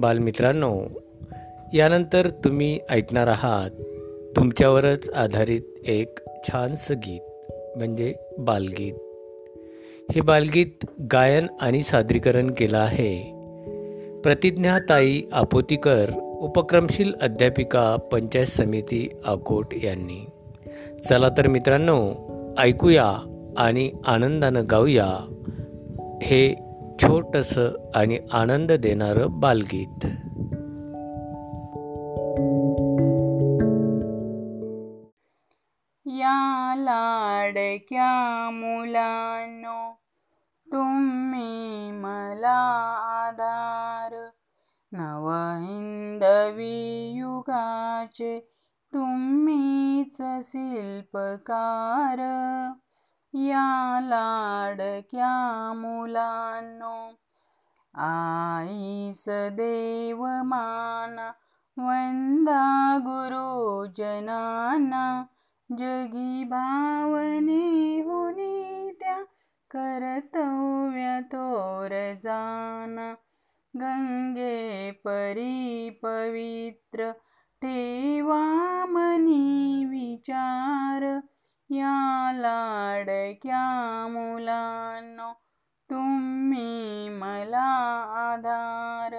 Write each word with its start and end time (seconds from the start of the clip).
बालमित्रांनो 0.00 0.82
यानंतर 1.74 2.28
तुम्ही 2.30 2.78
ऐकणार 2.90 3.26
आहात 3.26 3.70
तुमच्यावरच 4.36 5.10
आधारित 5.10 5.60
एक 5.86 6.18
छानसं 6.48 6.94
गीत 6.94 7.52
म्हणजे 7.76 8.14
बालगीत. 8.38 8.94
हे 10.14 10.20
बालगीत 10.20 10.86
गायन 11.12 11.46
आणि 11.60 11.82
सादरीकरण 11.82 12.50
केलं 12.50 12.78
आहे. 12.78 13.32
प्रतिज्ञाताई 14.22 15.22
आपोतीकर 15.32 16.10
उपक्रमशील 16.40 17.14
अध्यापिका 17.22 17.96
पंचायत 17.96 18.46
समिती 18.46 19.08
आकोट 19.24 19.74
यांनी. 19.74 20.26
चला 21.08 21.28
तर 21.28 21.48
मित्रांनो 21.48 22.14
ऐकूया 22.58 23.12
आणि 23.56 23.90
आनंदानं 24.04 24.62
गाऊया. 24.70 25.18
हे 26.22 26.69
छोटंसं 27.02 27.90
आणि 27.94 28.18
आनंद 28.32 28.72
देणारं 28.72 29.40
बालगीत. 29.40 30.06
या 36.06 36.74
लाडक्या 36.78 38.50
मुलांनो 38.52 39.98
तुम्ही 40.72 41.90
मला 41.90 42.58
आधार. 43.26 44.28
नव 44.92 45.30
हिंदवी 45.60 47.10
युगाचे 47.16 48.40
तुम्हीच 48.94 50.22
शिल्पकार. 50.44 52.18
या 53.34 54.00
लाडक्या 54.02 55.72
मुलांनो? 55.76 57.14
आईस 57.94 59.24
देव 59.28 60.24
माना 60.24 61.30
वंदा 61.78 62.98
गुरुजनांना 63.02 65.24
जगी 65.72 66.44
भावने 66.44 68.00
होनी 68.00 68.92
त्या 69.00 69.22
कर्तव्य 69.70 71.20
तोर 71.32 72.14
जाना. 72.22 73.14
गंगे 73.76 74.90
परी 74.90 75.90
पवित्र 76.02 77.10
ठेवा 77.62 78.84
मनी 78.88 79.84
विचार 79.84 81.20
या 81.70 81.99
लाडक्या 83.30 84.06
मुलांनो 84.10 85.32
तुम्ही 85.88 87.08
मला 87.18 87.66
आधार 88.20 89.14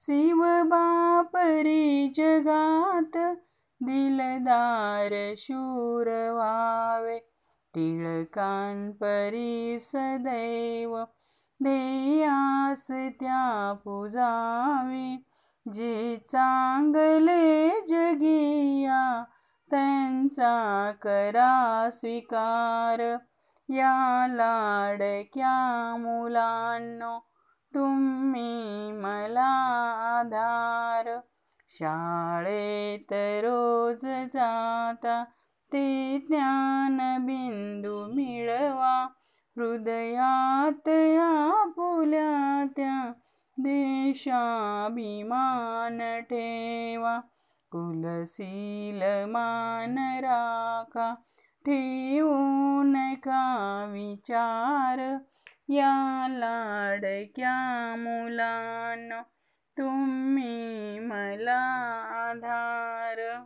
शिव 0.00 0.42
बापरी 0.70 2.08
जगात 2.16 3.16
दिलदार 3.80 5.14
शूर 5.38 6.08
व्हावे 6.32 7.18
टिळकांपरी 7.74 9.78
सदैव 9.82 10.96
देयास 11.60 12.86
त्या 13.20 13.72
पुजावे 13.84 15.16
जे 15.66 16.16
चांगले 16.28 17.68
जगिया 17.88 19.22
त्यांचा 19.70 20.90
करा 21.02 21.88
स्वीकार 21.92 23.00
या 23.68 24.26
लाडक्या 24.30 25.96
मुलांनो 25.98 27.18
तुम्ही 27.74 28.92
मला 28.92 29.46
आधार. 30.18 31.18
शाळेत 31.78 33.12
रोज 33.12 34.06
जाता 34.34 35.24
ते 35.72 36.18
ज्ञान 36.28 37.26
बिंदू 37.26 38.14
मिळवा. 38.14 39.06
हृदयात 39.56 40.88
आपुल्या 41.22 42.64
त्या 42.76 43.12
देशाभिमान 43.58 46.20
ठेवा. 46.20 47.20
कुलशील 47.72 49.30
मान 49.30 49.98
राखा. 49.98 51.14
ठेवून 51.66 52.92
नका 52.92 53.84
विचार? 53.92 55.16
या 55.68 56.26
लाडक्या 56.30 57.54
मुलांनो 57.98 59.22
तुम्ही 59.78 60.98
मला 60.98 61.58
आधार 62.22 63.40